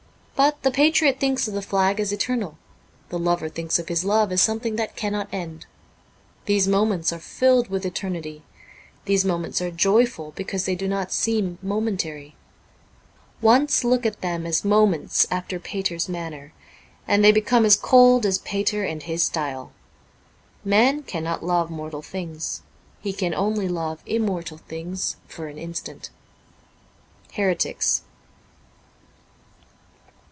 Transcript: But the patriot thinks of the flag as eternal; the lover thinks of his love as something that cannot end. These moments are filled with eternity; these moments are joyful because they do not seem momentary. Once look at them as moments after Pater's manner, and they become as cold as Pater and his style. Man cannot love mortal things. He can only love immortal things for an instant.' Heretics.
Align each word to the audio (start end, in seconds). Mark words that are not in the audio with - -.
But 0.43 0.63
the 0.63 0.71
patriot 0.71 1.19
thinks 1.19 1.47
of 1.47 1.53
the 1.53 1.61
flag 1.61 1.99
as 1.99 2.11
eternal; 2.11 2.57
the 3.09 3.19
lover 3.19 3.47
thinks 3.47 3.77
of 3.77 3.89
his 3.89 4.03
love 4.03 4.31
as 4.31 4.41
something 4.41 4.75
that 4.75 4.95
cannot 4.95 5.29
end. 5.31 5.67
These 6.45 6.67
moments 6.67 7.13
are 7.13 7.19
filled 7.19 7.67
with 7.69 7.85
eternity; 7.85 8.41
these 9.05 9.23
moments 9.23 9.61
are 9.61 9.69
joyful 9.69 10.31
because 10.31 10.65
they 10.65 10.73
do 10.73 10.87
not 10.87 11.11
seem 11.11 11.59
momentary. 11.61 12.35
Once 13.39 13.83
look 13.83 14.03
at 14.03 14.21
them 14.21 14.47
as 14.47 14.65
moments 14.65 15.27
after 15.29 15.59
Pater's 15.59 16.09
manner, 16.09 16.53
and 17.07 17.23
they 17.23 17.31
become 17.31 17.63
as 17.63 17.75
cold 17.75 18.25
as 18.25 18.39
Pater 18.39 18.83
and 18.83 19.03
his 19.03 19.21
style. 19.21 19.71
Man 20.65 21.03
cannot 21.03 21.45
love 21.45 21.69
mortal 21.69 22.01
things. 22.01 22.63
He 22.99 23.13
can 23.13 23.35
only 23.35 23.67
love 23.67 24.01
immortal 24.07 24.57
things 24.57 25.17
for 25.27 25.47
an 25.49 25.59
instant.' 25.59 26.09
Heretics. 27.35 28.01